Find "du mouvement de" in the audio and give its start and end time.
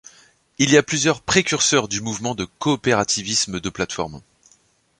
1.87-2.45